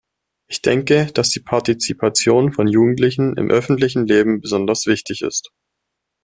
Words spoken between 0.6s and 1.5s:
denke, dass die